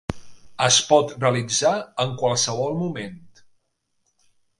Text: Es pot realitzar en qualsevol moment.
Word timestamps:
Es 0.67 0.77
pot 0.93 1.11
realitzar 1.23 1.73
en 2.05 2.15
qualsevol 2.21 2.73
moment. 2.79 3.21